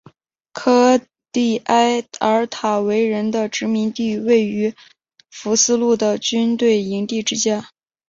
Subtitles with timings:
[0.51, 0.99] 科
[1.31, 4.73] 利埃尔塔维人的殖民地位于
[5.29, 7.63] 福斯路的军队营地之间。